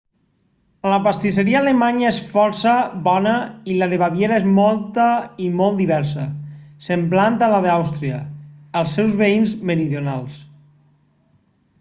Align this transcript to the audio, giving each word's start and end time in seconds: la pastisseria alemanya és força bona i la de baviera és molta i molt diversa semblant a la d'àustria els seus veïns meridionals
la 0.91 0.97
pastisseria 1.07 1.57
alemanya 1.59 2.07
és 2.11 2.17
força 2.29 2.71
bona 3.07 3.33
i 3.73 3.75
la 3.81 3.89
de 3.91 3.99
baviera 4.05 4.39
és 4.43 4.47
molta 4.59 5.05
i 5.49 5.51
molt 5.59 5.79
diversa 5.83 6.25
semblant 6.87 7.39
a 7.49 7.53
la 7.53 7.61
d'àustria 7.67 8.19
els 8.81 8.97
seus 9.01 9.19
veïns 9.23 9.55
meridionals 9.73 10.41